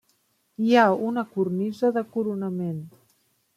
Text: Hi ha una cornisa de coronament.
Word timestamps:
Hi 0.67 0.73
ha 0.75 0.85
una 1.09 1.25
cornisa 1.35 1.93
de 1.99 2.05
coronament. 2.17 2.83